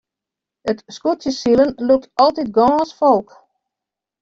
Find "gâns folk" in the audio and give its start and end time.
2.57-3.27